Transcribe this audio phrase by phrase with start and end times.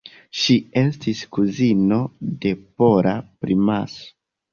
[0.43, 1.99] Ŝi estis kuzino
[2.45, 3.13] de pola
[3.47, 4.09] primaso.